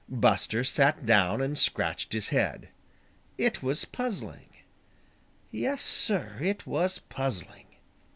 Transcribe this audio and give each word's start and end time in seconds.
Buster 0.09 0.63
sat 0.63 1.05
down 1.05 1.43
and 1.43 1.55
scratched 1.59 2.13
his 2.13 2.29
head. 2.29 2.69
It 3.37 3.61
was 3.61 3.85
puzzling. 3.85 4.49
Yes, 5.51 5.83
Sir, 5.83 6.39
it 6.41 6.65
was 6.65 6.97
puzzling. 6.97 7.67